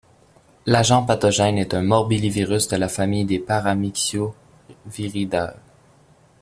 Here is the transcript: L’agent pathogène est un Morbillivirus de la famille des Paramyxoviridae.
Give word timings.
L’agent 0.65 1.05
pathogène 1.05 1.59
est 1.59 1.75
un 1.75 1.83
Morbillivirus 1.83 2.67
de 2.69 2.75
la 2.75 2.89
famille 2.89 3.23
des 3.23 3.37
Paramyxoviridae. 3.37 5.57